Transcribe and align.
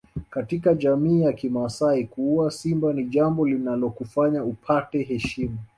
Katika 0.29 0.73
jamii 0.73 1.21
ya 1.21 1.33
kimasai 1.33 2.05
kuua 2.07 2.51
Simba 2.51 2.93
ni 2.93 3.03
jambo 3.05 3.47
linalokufanya 3.47 4.43
upate 4.43 5.03
heshima 5.03 5.57